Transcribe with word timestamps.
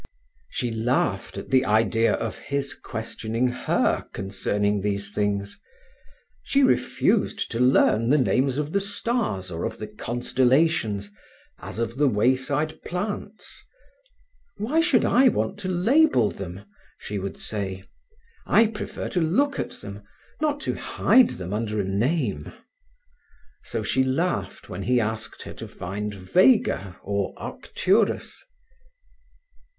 She 0.49 0.71
laughed 0.71 1.37
at 1.37 1.51
the 1.51 1.63
idea 1.63 2.13
of 2.15 2.39
his 2.39 2.73
questioning 2.73 3.49
her 3.49 4.07
concerning 4.13 4.81
these 4.81 5.11
things. 5.11 5.59
She 6.41 6.63
refused 6.63 7.51
to 7.51 7.59
learn 7.59 8.09
the 8.09 8.17
names 8.17 8.57
of 8.57 8.71
the 8.71 8.79
stars 8.79 9.51
or 9.51 9.63
of 9.63 9.77
the 9.77 9.85
constellations, 9.85 11.11
as 11.59 11.77
of 11.77 11.97
the 11.97 12.07
wayside 12.07 12.81
plants. 12.81 13.63
"Why 14.57 14.81
should 14.81 15.05
I 15.05 15.27
want 15.29 15.59
to 15.59 15.67
label 15.69 16.31
them?" 16.31 16.65
she 16.97 17.19
would 17.19 17.37
say. 17.37 17.83
"I 18.47 18.65
prefer 18.65 19.07
to 19.09 19.21
look 19.21 19.59
at 19.59 19.81
them, 19.81 20.01
not 20.39 20.59
to 20.61 20.73
hide 20.73 21.29
them 21.37 21.53
under 21.53 21.79
a 21.79 21.83
name." 21.85 22.51
So 23.65 23.83
she 23.83 24.03
laughed 24.03 24.67
when 24.67 24.81
he 24.81 24.99
asked 24.99 25.43
her 25.43 25.53
to 25.53 25.67
find 25.67 26.11
Vega 26.11 26.99
or 27.03 27.35
Arcturus. 27.37 28.43